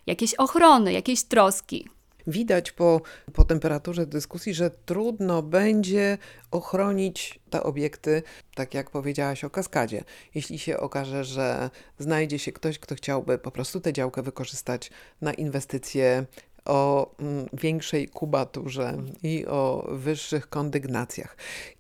jakiejś 0.07 0.35
ochrony, 0.35 0.93
jakiejś 0.93 1.23
troski 1.23 1.89
widać 2.27 2.73
po, 2.73 3.01
po 3.33 3.45
temperaturze 3.45 4.07
dyskusji, 4.07 4.55
że 4.55 4.71
trudno 4.71 5.43
będzie 5.43 6.19
ochronić 6.51 7.41
te 7.51 7.63
obiekty, 7.63 8.23
tak 8.55 8.75
jak 8.75 8.91
powiedziałaś 8.91 9.45
o 9.45 9.51
kaskadzie. 9.51 10.05
Jeśli 10.35 10.59
się 10.59 10.79
okaże, 10.79 11.25
że 11.25 11.71
znajdzie 11.99 12.39
się 12.39 12.53
ktoś, 12.53 12.79
kto 12.79 12.95
chciałby 12.95 13.39
po 13.39 13.51
prostu 13.51 13.81
tę 13.81 13.93
działkę 13.93 14.23
wykorzystać 14.23 14.91
na 15.21 15.33
inwestycje 15.33 16.27
o 16.67 17.15
mm, 17.19 17.47
większej 17.53 18.09
kubaturze 18.09 18.97
i 19.23 19.47
o 19.47 19.89
wyższych 19.93 20.49
kondygnacjach. 20.49 21.37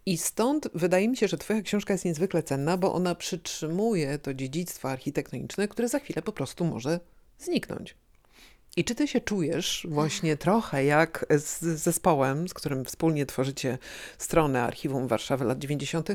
I 0.06 0.18
stąd 0.18 0.68
wydaje 0.74 1.08
mi 1.08 1.16
się, 1.16 1.28
że 1.28 1.38
Twoja 1.38 1.62
książka 1.62 1.94
jest 1.94 2.04
niezwykle 2.04 2.42
cenna, 2.42 2.76
bo 2.76 2.94
ona 2.94 3.14
przytrzymuje 3.14 4.18
to 4.18 4.34
dziedzictwo 4.34 4.90
architektoniczne, 4.90 5.68
które 5.68 5.88
za 5.88 5.98
chwilę 5.98 6.22
po 6.22 6.32
prostu 6.32 6.64
może 6.64 7.00
zniknąć. 7.38 7.94
I 8.76 8.84
czy 8.84 8.94
ty 8.94 9.08
się 9.08 9.20
czujesz 9.20 9.86
właśnie 9.90 10.36
trochę 10.36 10.84
jak 10.84 11.26
z 11.30 11.60
zespołem, 11.60 12.48
z 12.48 12.54
którym 12.54 12.84
wspólnie 12.84 13.26
tworzycie 13.26 13.78
stronę 14.18 14.62
Archiwum 14.62 15.08
Warszawy 15.08 15.44
lat 15.44 15.58
90., 15.58 16.08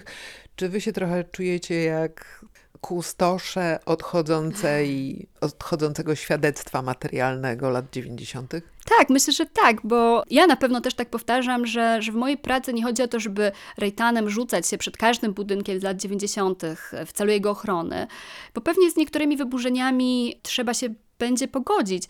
czy 0.56 0.70
wy 0.70 0.82
się 0.82 0.94
trochę 0.94 1.24
czujecie 1.24 1.84
jak 1.84 2.46
kustosze 2.82 3.80
odchodzącej, 3.86 5.28
odchodzącego 5.42 6.16
świadectwa 6.16 6.82
materialnego 6.82 7.70
lat 7.70 7.86
90.? 7.92 8.52
Tak, 8.98 9.10
myślę, 9.10 9.34
że 9.34 9.46
tak, 9.46 9.78
bo 9.84 10.24
ja 10.30 10.48
na 10.48 10.56
pewno 10.56 10.82
też 10.82 10.94
tak 10.94 11.10
powtarzam, 11.10 11.66
że, 11.66 12.02
że 12.02 12.12
w 12.12 12.16
mojej 12.16 12.38
pracy 12.38 12.74
nie 12.74 12.84
chodzi 12.84 13.04
o 13.04 13.08
to, 13.08 13.20
żeby 13.20 13.52
rejtanem 13.78 14.30
rzucać 14.30 14.68
się 14.68 14.78
przed 14.78 14.98
każdym 14.98 15.34
budynkiem 15.34 15.80
z 15.80 15.84
lat 15.84 15.98
90. 15.98 16.64
w 17.06 17.14
celu 17.14 17.32
jego 17.32 17.52
ochrony, 17.52 18.08
bo 18.54 18.62
pewnie 18.62 18.92
z 18.92 18.96
niektórymi 18.96 19.38
wyburzeniami 19.38 20.40
trzeba 20.44 20.74
się 20.74 20.90
będzie 21.22 21.48
pogodzić. 21.48 22.04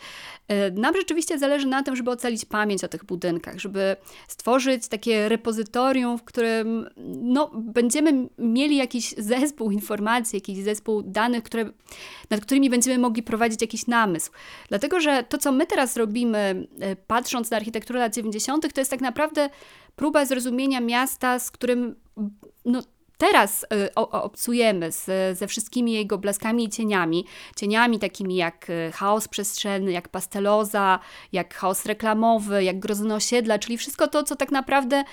E, 0.48 0.72
nam 0.72 0.96
rzeczywiście 0.96 1.40
zależy 1.40 1.68
na 1.68 1.84
tym, 1.84 1.96
żeby 1.96 2.12
ocalić 2.12 2.46
pamięć 2.46 2.84
o 2.84 2.88
tych 2.88 3.06
budynkach, 3.06 3.60
żeby 3.60 3.96
stworzyć 4.28 4.88
takie 4.88 5.30
repozytorium, 5.30 6.18
w 6.18 6.24
którym 6.24 6.90
no, 7.22 7.52
będziemy 7.54 8.30
mieli 8.38 8.78
jakiś 8.78 9.16
zespół 9.18 9.72
informacji, 9.72 10.38
jakiś 10.38 10.64
zespół 10.64 11.02
danych, 11.02 11.44
które, 11.44 11.70
nad 12.30 12.42
którymi 12.42 12.70
będziemy 12.70 12.98
mogli 12.98 13.24
prowadzić 13.24 13.62
jakiś 13.62 13.88
namysł. 13.88 14.32
Dlatego, 14.70 15.00
że 15.00 15.24
to, 15.24 15.38
co 15.38 15.52
my 15.52 15.68
teraz 15.68 15.98
robimy, 15.98 16.68
e, 16.80 16.96
patrząc 16.96 17.52
na 17.52 17.58
architekturę 17.58 18.00
lat 18.00 18.14
90., 18.14 18.74
to 18.74 18.82
jest 18.82 18.92
tak 18.92 19.02
naprawdę 19.02 19.50
próba 19.96 20.26
zrozumienia 20.26 20.82
miasta, 20.82 21.40
z 21.40 21.52
którym 21.52 21.96
no, 22.66 22.82
teraz 23.22 23.66
y, 23.74 23.94
obcujemy 23.96 24.92
z, 24.92 25.38
ze 25.38 25.48
wszystkimi 25.48 25.94
jego 25.94 26.18
blaskami 26.18 26.64
i 26.64 26.70
cieniami, 26.70 27.26
cieniami 27.56 28.00
takimi 28.00 28.36
jak 28.36 28.70
y, 28.70 28.92
chaos 28.92 29.28
przestrzenny, 29.28 29.92
jak 29.92 30.10
pasteloza, 30.10 31.00
jak 31.32 31.54
chaos 31.54 31.86
reklamowy, 31.86 32.64
jak 32.64 32.80
grozy 32.80 33.14
osiedla, 33.14 33.60
czyli 33.60 33.78
wszystko 33.78 34.08
to, 34.08 34.24
co 34.24 34.36
tak 34.36 34.52
naprawdę 34.52 35.04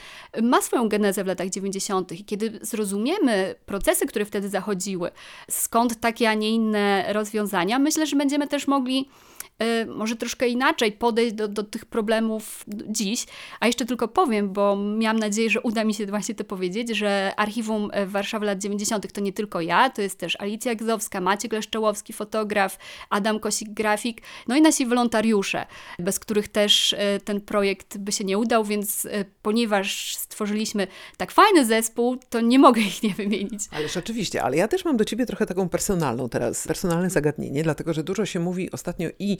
ma 0.43 0.63
swoją 0.63 0.89
genezę 0.89 1.25
w 1.25 1.27
latach 1.27 1.49
90. 1.49 2.13
I 2.13 2.25
kiedy 2.25 2.59
zrozumiemy 2.63 3.55
procesy, 3.67 4.07
które 4.07 4.25
wtedy 4.25 4.49
zachodziły, 4.49 5.11
skąd 5.51 6.01
takie, 6.01 6.31
a 6.31 6.35
nie 6.35 6.51
inne 6.51 7.05
rozwiązania, 7.13 7.79
myślę, 7.79 8.07
że 8.07 8.17
będziemy 8.17 8.49
też 8.49 8.67
mogli 8.67 9.09
Y, 9.09 9.38
może 9.87 10.17
troszkę 10.17 10.49
inaczej 10.49 10.93
podejść 10.93 11.35
do, 11.35 11.49
do 11.49 11.63
tych 11.63 11.85
problemów 11.85 12.65
dziś. 12.69 13.27
A 13.61 13.67
jeszcze 13.67 13.85
tylko 13.85 14.09
powiem, 14.09 14.53
bo 14.53 14.77
miałam 14.77 15.19
nadzieję, 15.19 15.51
że 15.51 15.61
uda 15.61 15.85
mi 15.85 15.95
się 15.95 16.07
właśnie 16.07 16.35
to 16.35 16.45
powiedzieć, 16.45 16.89
że 16.89 17.33
Archiwum 17.37 17.91
e, 17.93 18.07
Warszawy 18.07 18.47
lat 18.47 18.59
90. 18.59 19.13
to 19.13 19.21
nie 19.21 19.33
tylko 19.33 19.61
ja, 19.61 19.91
to 19.91 20.03
jest 20.03 20.19
też 20.19 20.41
Alicja 20.41 20.75
Gzowska, 20.75 21.21
Maciek 21.21 21.53
Leszczołowski, 21.53 22.13
fotograf, 22.13 22.79
Adam 23.11 23.41
Kosik, 23.41 23.71
grafik, 23.71 24.23
no 24.49 24.57
i 24.57 24.63
nasi 24.63 24.87
wolontariusze, 24.87 25.67
bez 25.99 26.19
których 26.19 26.49
też 26.49 26.93
e, 26.93 27.21
ten 27.21 27.41
projekt 27.41 27.99
by 27.99 28.13
się 28.13 28.25
nie 28.25 28.39
udał, 28.39 28.65
więc 28.65 29.09
ponieważ 29.43 30.17
stworzyliśmy 30.17 30.87
tak 31.17 31.33
fajny 31.33 31.65
zespół, 31.65 32.17
to 32.31 32.41
nie 32.41 32.59
mogę 32.59 32.81
ich 32.81 33.03
nie 33.03 33.15
wymienić. 33.15 33.63
Ależ 33.71 33.97
oczywiście, 33.97 34.43
ale 34.43 34.57
ja 34.57 34.69
też 34.69 34.85
mam 34.85 34.97
do 34.97 35.05
Ciebie 35.05 35.27
trochę 35.27 35.47
taką 35.47 35.69
personalną 35.69 36.29
teraz, 36.29 36.67
personalne 36.67 37.11
zagadnienie, 37.11 37.63
dlatego 37.63 37.95
że 37.95 38.03
dużo 38.03 38.27
się 38.27 38.41
mówi 38.41 38.71
ostatnio 38.71 39.09
i 39.19 39.39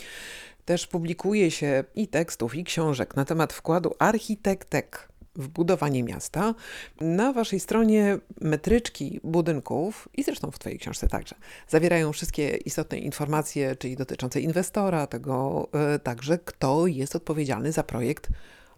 Też 0.65 0.87
publikuje 0.87 1.51
się 1.51 1.85
i 1.95 2.09
tekstów, 2.09 2.55
i 2.55 2.65
książek 2.65 3.17
na 3.17 3.25
temat 3.25 3.53
wkładu 3.53 3.95
architektek 3.99 5.09
w 5.39 5.49
budowanie 5.49 6.03
miasta. 6.03 6.55
Na 7.01 7.33
waszej 7.33 7.61
stronie 7.61 8.19
metryczki 8.41 9.21
budynków 9.25 10.09
i 10.15 10.23
zresztą 10.23 10.51
w 10.51 10.59
twojej 10.59 10.79
książce 10.79 11.09
także 11.09 11.35
zawierają 11.69 12.13
wszystkie 12.13 12.57
istotne 12.57 12.99
informacje, 12.99 13.77
czyli 13.77 13.97
dotyczące 13.97 14.41
inwestora, 14.41 15.07
tego 15.07 15.69
e, 15.73 15.99
także 15.99 16.39
kto 16.39 16.87
jest 16.87 17.17
odpowiedzialny 17.17 17.73
za 17.73 17.83
projekt 17.83 18.29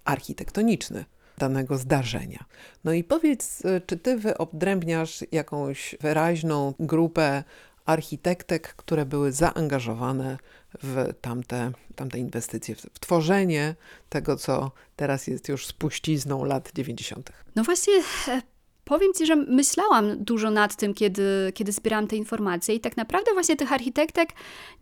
architektoniczny 0.05 1.05
danego 1.39 1.79
zdarzenia. 1.79 2.45
No 2.85 2.93
i 2.93 3.05
powiedz, 3.05 3.65
e, 3.65 3.81
czy 3.81 3.97
ty 3.97 4.17
wyodrębniasz 4.17 5.25
jakąś 5.33 5.95
wyraźną 6.01 6.75
grupę 6.79 7.45
architektek, 7.87 8.75
które 8.75 9.07
były 9.07 9.33
zaangażowane 9.33 10.39
w 10.83 11.13
tamte, 11.21 11.73
tamte 11.97 12.19
inwestycje, 12.19 12.75
w 12.75 13.01
tworzenie 13.01 13.75
tego, 14.09 14.37
co 14.37 14.71
teraz 14.97 15.27
jest 15.27 15.49
już 15.49 15.67
spuścizną 15.67 16.45
lat 16.45 16.73
90. 16.75 17.33
No 17.57 17.65
właśnie, 17.65 17.95
e, 18.29 18.43
powiem 18.85 19.13
Ci, 19.19 19.27
że 19.27 19.37
myślałam 19.37 20.25
dużo 20.25 20.51
nad 20.51 20.77
tym, 20.77 20.95
kiedy, 20.95 21.53
kiedy 21.55 21.73
zbierałam 21.73 22.07
te 22.07 22.17
informacje 22.17 22.75
i 22.75 22.81
tak 22.81 22.97
naprawdę 22.97 23.33
właśnie 23.33 23.57
tych 23.57 23.73
architektek 23.73 24.29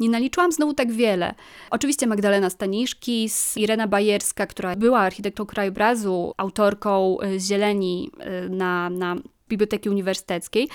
nie 0.01 0.09
naliczyłam 0.09 0.53
znowu 0.53 0.75
tak 0.75 0.93
wiele. 0.93 1.35
Oczywiście 1.71 2.07
Magdalena 2.07 2.51
Staniszki, 2.51 3.31
Irena 3.57 3.87
Bajerska, 3.87 4.47
która 4.47 4.77
była 4.77 5.01
architektą 5.01 5.47
krajobrazu, 5.47 6.35
autorką 6.37 7.21
e, 7.21 7.41
Zieleni 7.41 8.11
e, 8.19 8.49
na, 8.49 8.91
na 8.91 9.17
Biblioteki 9.49 9.91
Uniwersyteckiej, 9.91 10.69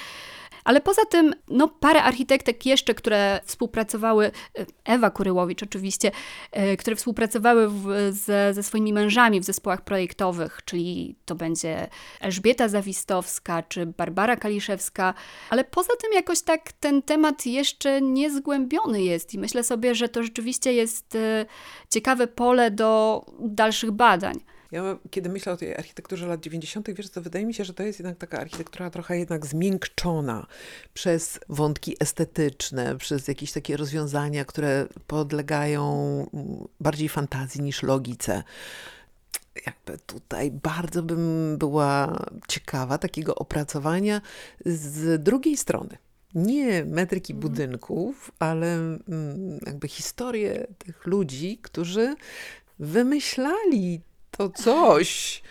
ale 0.64 0.82
poza 0.82 1.06
tym, 1.06 1.36
no 1.48 1.68
parę 1.68 2.04
architektek 2.04 2.66
jeszcze, 2.66 2.94
które 2.94 3.40
współpracowały, 3.46 4.26
e, 4.26 4.66
Ewa 4.86 5.10
Kuryłowicz 5.10 5.64
oczywiście, 5.64 6.12
e, 6.52 6.78
które 6.78 6.96
współpracowały 6.96 7.70
w, 7.70 8.10
ze, 8.12 8.54
ze 8.54 8.64
swoimi 8.64 8.94
mężami 8.94 9.40
w 9.40 9.44
zespołach 9.44 9.82
projektowych, 9.82 10.60
czyli 10.66 11.16
to 11.26 11.36
będzie 11.36 11.88
Elżbieta 12.20 12.68
Zawistowska 12.68 13.64
czy 13.64 13.86
Barbara 13.86 14.36
Kaliszewska, 14.36 15.14
ale 15.50 15.64
poza 15.64 15.94
tym 16.02 16.14
jakoś 16.14 16.42
tak 16.42 16.72
ten 16.72 17.02
temat 17.02 17.46
jeszcze 17.46 18.02
niezgłębiony 18.02 19.02
jest 19.02 19.34
i 19.34 19.40
myślę 19.40 19.64
sobie, 19.64 19.96
że 19.96 20.10
to 20.10 20.24
rzeczywiście 20.24 20.74
jest 20.74 21.16
e, 21.16 21.46
ciekawe 21.90 22.28
pole 22.28 22.72
do 22.72 23.22
dalszych 23.40 23.92
badań. 23.92 24.40
Ja 24.74 24.98
kiedy 25.12 25.30
myślę 25.30 25.54
o 25.54 25.58
tej 25.58 25.76
architekturze 25.76 26.28
lat 26.28 26.42
90., 26.42 26.94
wiesz, 26.94 27.10
to 27.10 27.22
wydaje 27.22 27.46
mi 27.46 27.54
się, 27.54 27.66
że 27.66 27.74
to 27.74 27.84
jest 27.84 28.00
jednak 28.00 28.18
taka 28.18 28.40
architektura 28.40 28.90
trochę 28.90 29.18
jednak 29.18 29.46
zmiękczona 29.46 30.48
przez 30.94 31.40
wątki 31.50 31.96
estetyczne, 32.00 32.98
przez 32.98 33.28
jakieś 33.28 33.52
takie 33.52 33.78
rozwiązania, 33.78 34.46
które 34.46 34.88
podlegają 35.08 36.28
bardziej 36.80 37.10
fantazji 37.10 37.62
niż 37.62 37.84
logice 37.84 38.44
jakby 39.66 39.98
tutaj 39.98 40.52
bardzo 40.52 41.04
bym 41.04 41.58
była 41.58 42.26
ciekawa 42.48 42.98
takiego 42.98 43.36
opracowania 43.36 44.22
z 44.66 45.24
drugiej 45.24 45.58
strony. 45.58 45.98
Nie 46.36 46.86
metryki 46.86 47.34
mhm. 47.34 47.50
budynków, 47.52 48.32
ale 48.40 48.74
mm, 48.76 49.60
jakby 49.66 49.88
historię 49.88 50.68
tych 50.78 51.06
ludzi, 51.06 51.60
którzy 51.62 52.16
wymyślali 52.80 54.02
to 54.38 54.50
coś, 54.50 55.42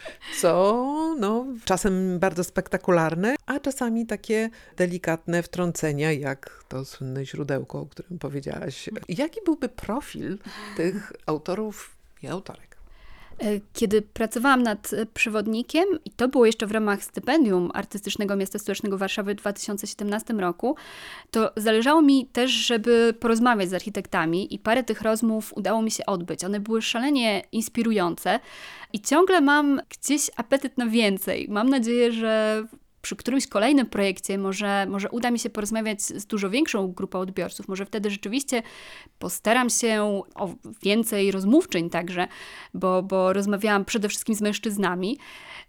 co 0.41 1.17
no, 1.19 1.47
czasem 1.65 2.19
bardzo 2.19 2.45
spektakularne, 2.45 3.37
a 3.47 3.61
czasami 3.61 4.07
takie 4.07 4.51
delikatne 4.77 5.43
wtrącenia, 5.43 6.13
jak 6.13 6.65
to 6.69 6.85
słynne 6.85 7.27
źródełko, 7.27 7.81
o 7.81 7.87
którym 7.87 8.19
powiedziałaś. 8.19 8.91
Jaki 9.09 9.41
byłby 9.45 9.69
profil 9.69 10.39
tych 10.77 11.13
autorów 11.27 11.97
i 12.23 12.29
autorek? 12.29 12.72
E, 13.43 13.61
kiedy 13.73 14.03
pracowałam 14.03 14.63
nad 14.63 14.93
e, 14.93 15.07
przewodnikiem, 15.07 15.85
i 16.05 16.11
to 16.11 16.29
było 16.29 16.47
jeszcze 16.47 16.67
w 16.67 16.73
ramach 16.73 17.05
stypendium 17.05 17.71
Artystycznego 17.75 18.37
Miasta 18.37 18.59
Stołecznego 18.59 18.99
Warszawy 18.99 19.35
w 19.35 19.39
2017 19.39 20.35
roku, 20.35 20.77
to 21.31 21.53
zależało 21.57 22.03
mi 22.03 22.27
też, 22.27 22.51
żeby 22.51 23.15
porozmawiać 23.21 23.71
z 23.71 23.75
architektami 23.75 24.55
i 24.55 24.59
parę 24.59 24.85
tych 24.85 25.03
rozmów 25.03 25.53
udało 25.57 25.83
mi 25.83 25.91
się 25.91 26.07
odbyć. 26.07 26.45
One 26.45 26.61
były 26.61 26.83
szalenie 26.83 27.43
inspirujące 27.53 28.41
i 28.93 29.01
ciągle 29.01 29.41
mam 29.41 29.81
gdzieś 29.89 30.31
apetyt 30.37 30.79
na 30.79 30.87
więcej. 30.87 31.47
Mam 31.51 31.69
nadzieję, 31.69 32.13
że 32.13 32.65
przy 33.03 33.17
którymś 33.17 33.47
kolejnym 33.47 33.87
projekcie 33.87 34.39
może, 34.39 34.87
może 34.87 35.11
uda 35.11 35.31
mi 35.31 35.39
się 35.39 35.51
porozmawiać 35.51 36.03
z 36.03 36.27
dużo 36.27 36.51
większą 36.51 36.93
grupą 36.93 37.19
odbiorców. 37.19 37.69
Może 37.69 37.87
wtedy 37.87 38.11
rzeczywiście 38.11 38.63
postaram 39.19 39.71
się 39.71 40.23
o 40.35 40.49
więcej 40.83 41.31
rozmówczyń 41.31 41.91
także, 41.91 42.29
bo, 42.75 43.03
bo 43.03 43.33
rozmawiałam 43.33 43.85
przede 43.85 44.09
wszystkim 44.09 44.35
z 44.35 44.41
mężczyznami. 44.41 45.19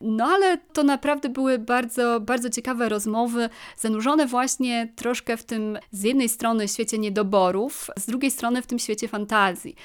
No 0.01 0.25
ale 0.25 0.57
to 0.57 0.83
naprawdę 0.83 1.29
były 1.29 1.59
bardzo, 1.59 2.19
bardzo 2.19 2.49
ciekawe 2.49 2.89
rozmowy, 2.89 3.49
zanurzone 3.77 4.27
właśnie 4.27 4.93
troszkę 4.95 5.37
w 5.37 5.43
tym 5.43 5.77
z 5.91 6.03
jednej 6.03 6.29
strony 6.29 6.67
świecie 6.67 6.97
niedoborów, 6.97 7.89
z 7.99 8.05
drugiej 8.05 8.31
strony 8.31 8.61
w 8.61 8.67
tym 8.67 8.79
świecie 8.79 9.07
fantazji. 9.07 9.75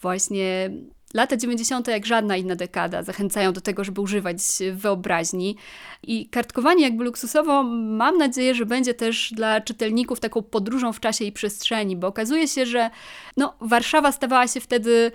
Właśnie 0.00 0.70
Lata 1.14 1.36
90., 1.36 1.88
jak 1.88 2.06
żadna 2.06 2.36
inna 2.36 2.56
dekada, 2.56 3.02
zachęcają 3.02 3.52
do 3.52 3.60
tego, 3.60 3.84
żeby 3.84 4.00
używać 4.00 4.38
wyobraźni. 4.72 5.56
I 6.02 6.28
kartkowanie 6.28 6.84
jakby 6.84 7.04
luksusowo 7.04 7.62
mam 7.62 8.18
nadzieję, 8.18 8.54
że 8.54 8.66
będzie 8.66 8.94
też 8.94 9.32
dla 9.36 9.60
czytelników 9.60 10.20
taką 10.20 10.42
podróżą 10.42 10.92
w 10.92 11.00
czasie 11.00 11.24
i 11.24 11.32
przestrzeni, 11.32 11.96
bo 11.96 12.06
okazuje 12.06 12.48
się, 12.48 12.66
że 12.66 12.90
no, 13.36 13.54
Warszawa 13.60 14.12
stawała 14.12 14.48
się 14.48 14.60
wtedy 14.60 15.12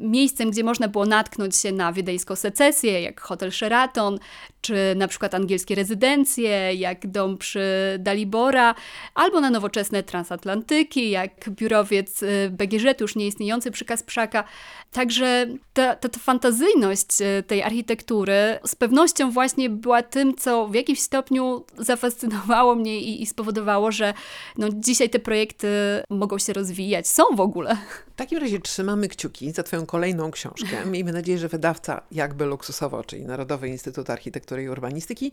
miejscem, 0.00 0.50
gdzie 0.50 0.64
można 0.64 0.88
było 0.88 1.06
natknąć 1.06 1.56
się 1.56 1.72
na 1.72 1.92
wiedeńską 1.92 2.36
secesję, 2.36 3.00
jak 3.00 3.20
hotel 3.20 3.52
Sheraton, 3.52 4.18
czy 4.60 4.94
na 4.96 5.08
przykład 5.08 5.34
angielskie 5.34 5.74
rezydencje, 5.74 6.74
jak 6.74 7.06
dom 7.06 7.38
przy 7.38 7.96
Dalibora, 7.98 8.74
albo 9.14 9.40
na 9.40 9.50
nowoczesne 9.50 10.02
transatlantyki, 10.02 11.10
jak 11.10 11.50
biurowiec 11.50 12.22
e, 12.22 12.50
BGŻ, 12.50 13.00
już 13.00 13.16
nieistniejący 13.16 13.70
przy 13.70 13.84
Kasprzaka. 13.84 14.44
Także 14.92 15.46
ta, 15.72 15.96
ta, 15.96 16.08
ta 16.08 16.18
fantazyjność 16.18 17.08
e, 17.20 17.42
tej 17.42 17.62
architektury 17.62 18.58
z 18.66 18.74
pewnością 18.74 19.30
właśnie 19.30 19.70
była 19.70 20.02
tym, 20.02 20.36
co 20.36 20.68
w 20.68 20.74
jakimś 20.74 21.00
stopniu 21.00 21.64
zafascynowało 21.78 22.74
mnie 22.74 23.00
i, 23.00 23.22
i 23.22 23.26
spowodowało, 23.26 23.92
że 23.92 24.14
no, 24.58 24.68
dzisiaj 24.72 25.10
te 25.10 25.18
projekty 25.18 25.68
mogą 26.10 26.38
się 26.38 26.52
rozwijać, 26.52 27.08
są 27.08 27.22
w 27.34 27.40
ogóle. 27.40 27.76
W 28.12 28.16
takim 28.16 28.38
razie 28.38 28.60
trzymamy 28.60 29.08
kciuki 29.08 29.52
za 29.52 29.62
Twoją 29.68 29.86
kolejną 29.86 30.30
książkę. 30.30 30.86
Miejmy 30.86 31.12
nadzieję, 31.12 31.38
że 31.38 31.48
wydawca 31.48 32.02
jakby 32.12 32.44
luksusowo, 32.44 33.04
czyli 33.04 33.24
Narodowy 33.24 33.68
Instytut 33.68 34.10
Architektury 34.10 34.62
i 34.62 34.68
Urbanistyki, 34.68 35.32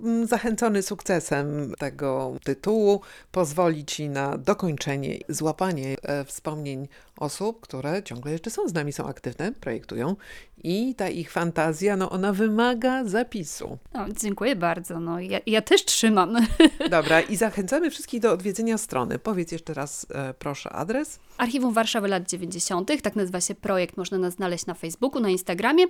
mm, 0.00 0.26
zachęcony 0.26 0.82
sukcesem 0.82 1.74
tego 1.78 2.36
tytułu, 2.44 3.00
pozwoli 3.32 3.84
Ci 3.84 4.08
na 4.08 4.38
dokończenie, 4.38 5.18
złapanie 5.28 5.96
e, 6.02 6.24
wspomnień 6.24 6.88
osób, 7.18 7.60
które 7.60 8.02
ciągle 8.02 8.32
jeszcze 8.32 8.50
są 8.50 8.68
z 8.68 8.74
nami, 8.74 8.92
są 8.92 9.06
aktywne, 9.06 9.52
projektują 9.52 10.16
i 10.64 10.94
ta 10.94 11.08
ich 11.08 11.30
fantazja, 11.30 11.96
no 11.96 12.10
ona 12.10 12.32
wymaga 12.32 13.04
zapisu. 13.04 13.78
No, 13.94 14.06
dziękuję 14.20 14.56
bardzo, 14.56 15.00
no 15.00 15.20
ja, 15.20 15.40
ja 15.46 15.62
też 15.62 15.84
trzymam. 15.84 16.36
Dobra 16.90 17.20
i 17.20 17.36
zachęcamy 17.36 17.90
wszystkich 17.90 18.20
do 18.20 18.32
odwiedzenia 18.32 18.78
strony. 18.78 19.18
Powiedz 19.18 19.52
jeszcze 19.52 19.74
raz 19.74 20.06
e, 20.10 20.34
proszę 20.34 20.70
adres. 20.70 21.18
Archiwum 21.38 21.72
Warszawy 21.72 22.08
lat 22.08 22.28
90., 22.28 23.02
tak 23.02 23.16
nazywa 23.16 23.40
się 23.40 23.54
projekt, 23.54 23.96
można 23.96 24.18
nas 24.18 24.34
znaleźć 24.34 24.66
na 24.66 24.74
Facebooku, 24.74 25.20
na 25.20 25.28
Instagramie, 25.28 25.84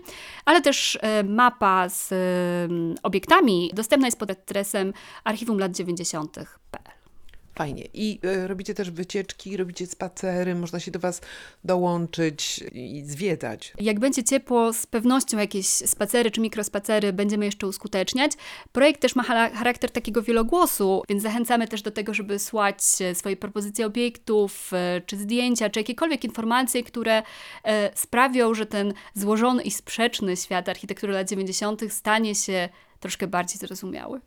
ale 0.44 0.60
też 0.60 0.98
e, 1.02 1.24
mapa 1.24 1.88
z 1.88 2.12
e, 2.12 2.16
obiektami 3.02 3.70
dostępna 3.74 4.06
jest 4.06 4.18
pod 4.18 4.30
adresem 4.30 4.92
archiwum 5.24 5.58
lat 5.58 5.72
90.pl. 5.72 6.95
Fajnie. 7.56 7.88
I 7.94 8.18
y, 8.24 8.48
robicie 8.48 8.74
też 8.74 8.90
wycieczki, 8.90 9.56
robicie 9.56 9.86
spacery, 9.86 10.54
można 10.54 10.80
się 10.80 10.90
do 10.90 10.98
Was 10.98 11.20
dołączyć 11.64 12.64
i 12.72 13.02
zwiedzać. 13.06 13.72
Jak 13.80 14.00
będzie 14.00 14.24
ciepło, 14.24 14.72
z 14.72 14.86
pewnością 14.86 15.38
jakieś 15.38 15.66
spacery 15.66 16.30
czy 16.30 16.40
mikrospacery 16.40 17.12
będziemy 17.12 17.44
jeszcze 17.44 17.66
uskuteczniać. 17.66 18.32
Projekt 18.72 19.00
też 19.00 19.16
ma 19.16 19.22
charakter 19.22 19.90
takiego 19.90 20.22
wielogłosu, 20.22 21.02
więc 21.08 21.22
zachęcamy 21.22 21.68
też 21.68 21.82
do 21.82 21.90
tego, 21.90 22.14
żeby 22.14 22.38
słać 22.38 22.78
e, 23.00 23.14
swoje 23.14 23.36
propozycje 23.36 23.86
obiektów, 23.86 24.70
e, 24.72 25.00
czy 25.06 25.16
zdjęcia, 25.16 25.70
czy 25.70 25.80
jakiekolwiek 25.80 26.24
informacje, 26.24 26.82
które 26.82 27.22
sprawią, 27.94 28.54
że 28.54 28.66
ten 28.66 28.94
złożony 29.14 29.62
i 29.62 29.70
sprzeczny 29.70 30.36
świat 30.36 30.68
architektury 30.68 31.12
lat 31.12 31.28
90. 31.28 31.92
stanie 31.92 32.34
się 32.34 32.68
troszkę 33.00 33.26
bardziej 33.26 33.58
zrozumiały. 33.58 34.20